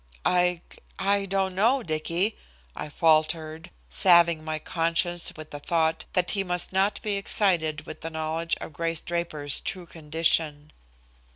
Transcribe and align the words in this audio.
"I 0.25 0.61
I 0.97 1.27
don't 1.27 1.53
know, 1.53 1.83
Dicky," 1.83 2.35
I 2.75 2.89
faltered, 2.89 3.69
salving 3.91 4.43
my 4.43 4.57
conscience 4.57 5.31
with 5.37 5.51
the 5.51 5.59
thought 5.59 6.05
that 6.13 6.31
he 6.31 6.43
must 6.43 6.73
not 6.73 6.99
be 7.03 7.17
excited 7.17 7.85
with 7.85 8.01
the 8.01 8.09
knowledge 8.09 8.55
of 8.59 8.73
Grace 8.73 9.01
Draper's 9.01 9.59
true 9.59 9.85
condition. 9.85 10.71